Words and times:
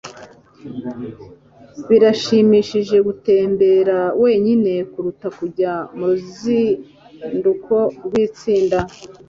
Birashimishije 1.87 2.95
gutembera 3.07 3.97
wenyine 4.23 4.73
kuruta 4.91 5.27
kujya 5.37 5.71
muruzinduko 5.97 7.75
rwitsinda. 8.05 8.77